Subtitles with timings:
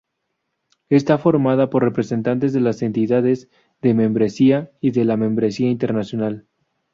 [0.89, 3.49] Está formada por representantes de las entidades
[3.83, 6.47] de membresía y de la membresía internacional.